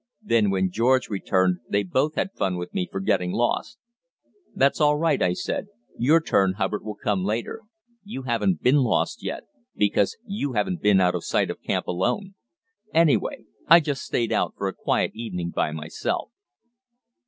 Then 0.23 0.49
when 0.49 0.71
George 0.71 1.09
returned 1.09 1.59
they 1.69 1.83
both 1.83 2.15
had 2.15 2.33
fun 2.33 2.57
with 2.57 2.73
me 2.73 2.89
for 2.91 2.99
getting 2.99 3.31
lost. 3.33 3.77
"That's 4.55 4.81
all 4.81 4.97
right," 4.97 5.21
I 5.21 5.33
said, 5.33 5.67
"your 5.95 6.19
turn, 6.19 6.53
Hubbard, 6.53 6.83
will 6.83 6.95
come 6.95 7.23
later. 7.23 7.61
You 8.03 8.23
haven't 8.23 8.63
been 8.63 8.77
lost 8.77 9.21
yet, 9.23 9.43
because 9.75 10.17
you 10.25 10.53
haven't 10.53 10.81
been 10.81 10.99
out 10.99 11.13
of 11.13 11.23
sight 11.23 11.51
of 11.51 11.61
camp 11.61 11.85
alone. 11.85 12.33
Anyway, 12.91 13.45
I 13.67 13.79
just 13.79 14.01
stayed 14.01 14.31
out 14.31 14.55
for 14.57 14.67
a 14.67 14.73
quiet 14.73 15.11
evening 15.13 15.51
by 15.51 15.71
myself." 15.71 16.31